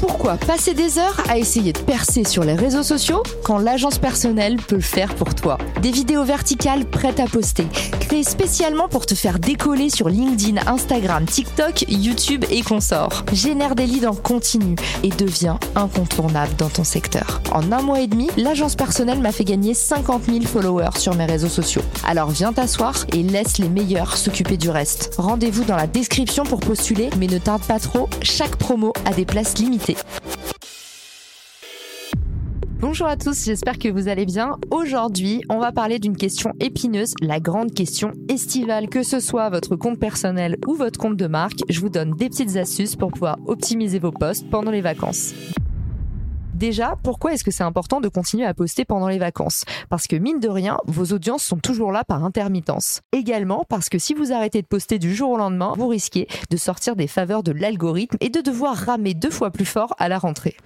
[0.00, 4.56] Pourquoi passer des heures à essayer de percer sur les réseaux sociaux quand l'agence personnelle
[4.56, 5.56] peut le faire pour toi?
[5.80, 7.66] Des vidéos verticales prêtes à poster,
[8.00, 13.24] créées spécialement pour te faire décoller sur LinkedIn, Instagram, TikTok, YouTube et consorts.
[13.32, 17.40] Génère des leads en continu et deviens incontournable dans ton secteur.
[17.52, 21.26] En un mois et demi, l'agence personnelle m'a fait gagner 50 000 followers sur mes
[21.26, 21.82] réseaux sociaux.
[22.06, 25.14] Alors viens t'asseoir et laisse les meilleurs s'occuper du reste.
[25.16, 29.24] Rendez-vous dans la description pour postuler, mais ne tarde pas trop, chaque promo a des
[29.24, 29.85] places limitées
[32.78, 34.56] Bonjour à tous, j'espère que vous allez bien.
[34.70, 38.88] Aujourd'hui, on va parler d'une question épineuse, la grande question estivale.
[38.88, 42.28] Que ce soit votre compte personnel ou votre compte de marque, je vous donne des
[42.28, 45.34] petites astuces pour pouvoir optimiser vos posts pendant les vacances.
[46.56, 49.64] Déjà, pourquoi est-ce que c'est important de continuer à poster pendant les vacances?
[49.90, 53.02] Parce que mine de rien, vos audiences sont toujours là par intermittence.
[53.12, 56.56] Également parce que si vous arrêtez de poster du jour au lendemain, vous risquez de
[56.56, 60.18] sortir des faveurs de l'algorithme et de devoir ramer deux fois plus fort à la
[60.18, 60.56] rentrée.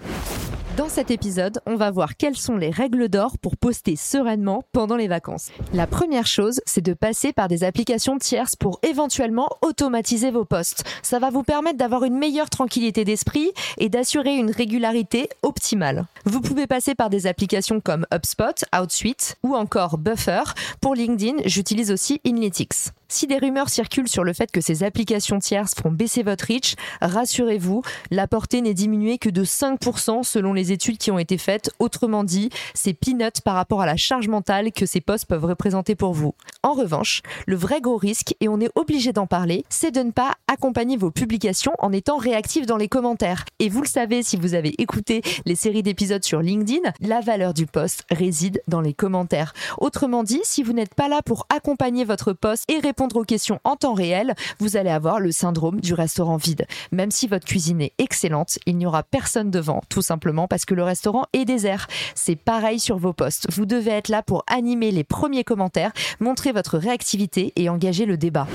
[0.81, 4.97] Dans cet épisode, on va voir quelles sont les règles d'or pour poster sereinement pendant
[4.97, 5.51] les vacances.
[5.75, 10.85] La première chose, c'est de passer par des applications tierces pour éventuellement automatiser vos posts.
[11.03, 16.07] Ça va vous permettre d'avoir une meilleure tranquillité d'esprit et d'assurer une régularité optimale.
[16.25, 20.45] Vous pouvez passer par des applications comme HubSpot, Outsuite ou encore Buffer.
[20.81, 22.95] Pour LinkedIn, j'utilise aussi Inlytics.
[23.13, 26.77] Si des rumeurs circulent sur le fait que ces applications tierces font baisser votre reach,
[27.03, 31.73] rassurez-vous, la portée n'est diminuée que de 5% selon les études qui ont été faites.
[31.81, 35.97] Autrement dit, c'est peanuts par rapport à la charge mentale que ces posts peuvent représenter
[35.97, 36.35] pour vous.
[36.63, 40.13] En revanche, le vrai gros risque, et on est obligé d'en parler, c'est de ne
[40.13, 43.45] pas accompagner vos publications en étant réactif dans les commentaires.
[43.59, 47.55] Et vous le savez si vous avez écouté les séries d'épisodes sur LinkedIn, la valeur
[47.55, 49.53] du post réside dans les commentaires.
[49.79, 53.61] Autrement dit, si vous n'êtes pas là pour accompagner votre post et répondre aux questions
[53.65, 56.67] en temps réel, vous allez avoir le syndrome du restaurant vide.
[56.93, 60.75] Même si votre cuisine est excellente, il n'y aura personne devant, tout simplement parce que
[60.75, 61.87] le restaurant est désert.
[62.15, 63.47] C'est pareil sur vos posts.
[63.51, 68.17] Vous devez être là pour animer les premiers commentaires, montrer votre réactivité et engager le
[68.17, 68.47] débat.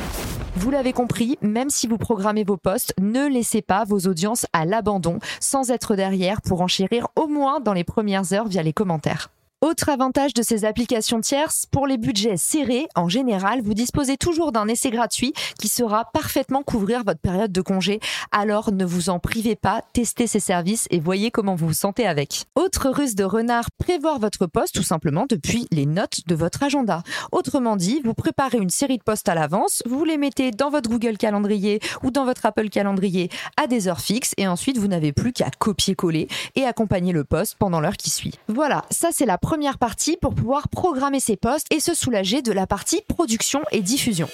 [0.57, 4.65] Vous l'avez compris, même si vous programmez vos posts, ne laissez pas vos audiences à
[4.65, 9.34] l'abandon sans être derrière pour enchérir au moins dans les premières heures via les commentaires.
[9.65, 14.51] Autre avantage de ces applications tierces, pour les budgets serrés, en général, vous disposez toujours
[14.51, 17.99] d'un essai gratuit qui sera parfaitement couvrir votre période de congé.
[18.31, 22.05] Alors ne vous en privez pas, testez ces services et voyez comment vous vous sentez
[22.05, 22.45] avec.
[22.53, 27.01] Autre ruse de renard, prévoir votre poste tout simplement depuis les notes de votre agenda.
[27.31, 30.91] Autrement dit, vous préparez une série de postes à l'avance, vous les mettez dans votre
[30.91, 35.11] Google Calendrier ou dans votre Apple Calendrier à des heures fixes et ensuite vous n'avez
[35.11, 38.35] plus qu'à copier-coller et accompagner le poste pendant l'heure qui suit.
[38.47, 42.51] Voilà, ça c'est la première partie pour pouvoir programmer ses postes et se soulager de
[42.51, 44.27] la partie production et diffusion.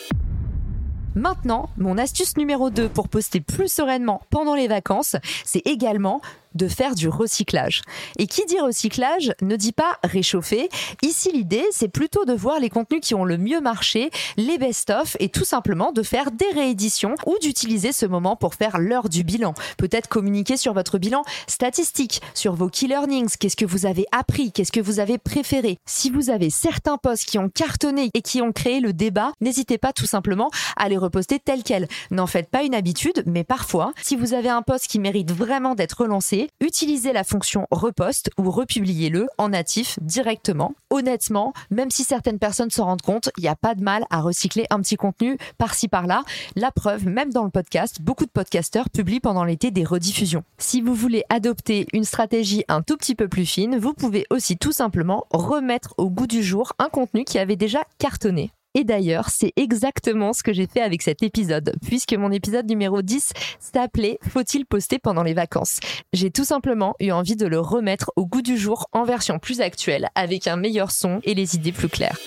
[1.14, 5.16] Maintenant, mon astuce numéro 2 pour poster plus sereinement pendant les vacances,
[5.46, 6.22] c'est également
[6.56, 7.82] de faire du recyclage.
[8.18, 10.70] Et qui dit recyclage ne dit pas réchauffer.
[11.02, 15.16] Ici, l'idée, c'est plutôt de voir les contenus qui ont le mieux marché, les best-of,
[15.20, 19.24] et tout simplement de faire des rééditions ou d'utiliser ce moment pour faire l'heure du
[19.24, 19.54] bilan.
[19.78, 24.52] Peut-être communiquer sur votre bilan statistique, sur vos key learnings, qu'est-ce que vous avez appris,
[24.52, 25.78] qu'est-ce que vous avez préféré.
[25.86, 29.78] Si vous avez certains posts qui ont cartonné et qui ont créé le débat, n'hésitez
[29.78, 31.88] pas tout simplement à les reposter tels quels.
[32.10, 35.76] N'en faites pas une habitude, mais parfois, si vous avez un post qui mérite vraiment
[35.76, 40.74] d'être relancé, utilisez la fonction repost ou republiez-le en natif directement.
[40.90, 44.22] Honnêtement, même si certaines personnes s'en rendent compte, il n'y a pas de mal à
[44.22, 46.24] recycler un petit contenu par-ci par-là.
[46.56, 50.44] La preuve, même dans le podcast, beaucoup de podcasteurs publient pendant l'été des rediffusions.
[50.58, 54.58] Si vous voulez adopter une stratégie un tout petit peu plus fine, vous pouvez aussi
[54.58, 58.52] tout simplement remettre au goût du jour un contenu qui avait déjà cartonné.
[58.74, 63.02] Et d'ailleurs, c'est exactement ce que j'ai fait avec cet épisode, puisque mon épisode numéro
[63.02, 65.80] 10 s'appelait Faut-il poster pendant les vacances?
[66.14, 69.60] J'ai tout simplement eu envie de le remettre au goût du jour en version plus
[69.60, 72.18] actuelle, avec un meilleur son et les idées plus claires.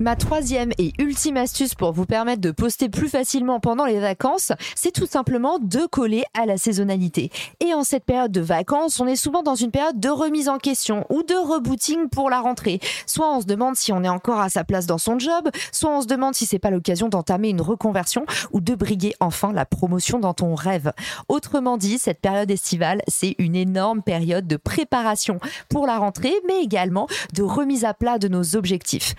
[0.00, 4.52] Ma troisième et ultime astuce pour vous permettre de poster plus facilement pendant les vacances,
[4.76, 7.32] c'est tout simplement de coller à la saisonnalité.
[7.58, 10.58] Et en cette période de vacances, on est souvent dans une période de remise en
[10.58, 12.78] question ou de rebooting pour la rentrée.
[13.06, 15.90] Soit on se demande si on est encore à sa place dans son job, soit
[15.90, 19.66] on se demande si c'est pas l'occasion d'entamer une reconversion ou de briguer enfin la
[19.66, 20.92] promotion dans ton rêve.
[21.28, 26.62] Autrement dit, cette période estivale, c'est une énorme période de préparation pour la rentrée, mais
[26.62, 29.16] également de remise à plat de nos objectifs.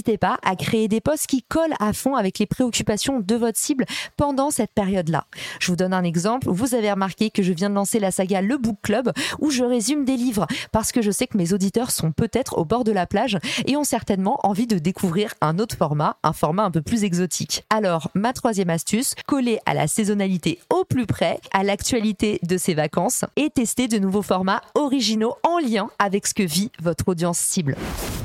[0.00, 3.58] N'hésitez pas à créer des posts qui collent à fond avec les préoccupations de votre
[3.58, 3.84] cible
[4.16, 5.26] pendant cette période-là.
[5.58, 6.48] Je vous donne un exemple.
[6.48, 9.62] Vous avez remarqué que je viens de lancer la saga Le Book Club où je
[9.62, 12.92] résume des livres parce que je sais que mes auditeurs sont peut-être au bord de
[12.92, 13.36] la plage
[13.66, 17.66] et ont certainement envie de découvrir un autre format, un format un peu plus exotique.
[17.68, 22.72] Alors, ma troisième astuce, coller à la saisonnalité au plus près, à l'actualité de ces
[22.72, 27.38] vacances et tester de nouveaux formats originaux en lien avec ce que vit votre audience
[27.38, 27.76] cible.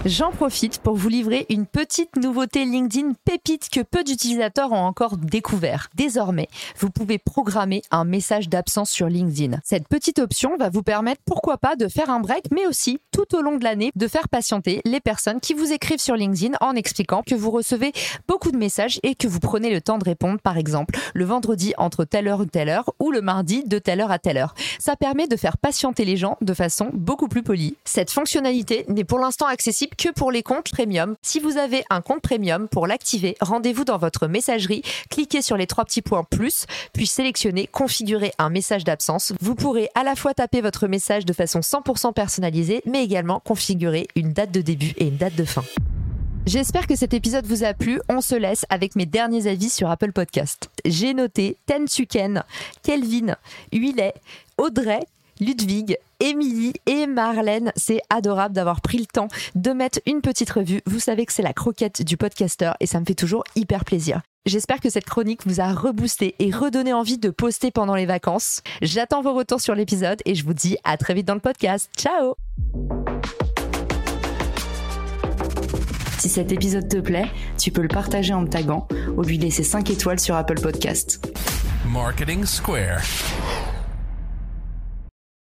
[0.06, 5.18] J'en profite pour vous livrer une petite nouveauté LinkedIn pépite que peu d'utilisateurs ont encore
[5.18, 5.90] découvert.
[5.96, 6.48] Désormais,
[6.80, 9.60] vous pouvez programmer un message d'absence sur LinkedIn.
[9.64, 13.36] Cette petite option va vous permettre, pourquoi pas, de faire un break, mais aussi tout
[13.36, 16.76] au long de l'année, de faire patienter les personnes qui vous écrivent sur LinkedIn en
[16.76, 17.92] expliquant que vous recevez
[18.28, 21.74] beaucoup de messages et que vous prenez le temps de répondre, par exemple, le vendredi
[21.78, 24.54] entre telle heure ou telle heure ou le mardi de telle heure à telle heure.
[24.80, 27.76] Ça permet de faire patienter les gens de façon beaucoup plus polie.
[27.86, 31.16] Cette fonctionnalité n'est pour l'instant accessible que pour les comptes premium.
[31.22, 35.68] Si vous avez un compte premium, pour l'activer, rendez-vous dans votre messagerie, cliquez sur les
[35.68, 39.34] trois petits points plus, puis sélectionnez configurer un message d'absence.
[39.42, 44.08] Vous pourrez à la fois taper votre message de façon 100% personnalisée, mais également configurer
[44.16, 45.64] une date de début et une date de fin.
[46.46, 48.00] J'espère que cet épisode vous a plu.
[48.08, 50.70] On se laisse avec mes derniers avis sur Apple Podcast.
[50.86, 52.44] J'ai noté Tensuken,
[52.84, 53.36] Kelvin,
[53.74, 54.14] Huilet,
[54.60, 55.00] Audrey,
[55.40, 57.72] Ludwig, Émilie et Marlène.
[57.76, 60.82] C'est adorable d'avoir pris le temps de mettre une petite revue.
[60.86, 64.22] Vous savez que c'est la croquette du podcasteur et ça me fait toujours hyper plaisir.
[64.46, 68.62] J'espère que cette chronique vous a reboosté et redonné envie de poster pendant les vacances.
[68.82, 71.90] J'attends vos retours sur l'épisode et je vous dis à très vite dans le podcast.
[71.98, 72.36] Ciao
[76.20, 78.88] Si cet épisode te plaît, tu peux le partager en me taguant
[79.18, 81.20] ou lui laisser 5 étoiles sur Apple Podcast.
[81.86, 83.02] Marketing Square.